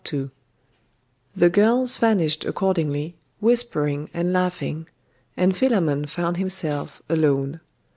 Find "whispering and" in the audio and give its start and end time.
3.39-4.33